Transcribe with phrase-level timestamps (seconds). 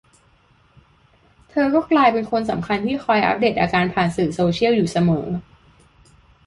[1.49, 5.27] เธอก็กลายเป็นคนสำคัญที่คอยอัปเดตอาการผ่านสื่อโซเชียลอยู่เสมอ